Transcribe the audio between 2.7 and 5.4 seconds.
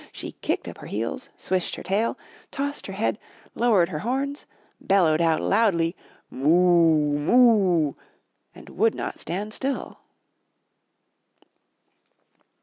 her head, lowered her horns, bellowed out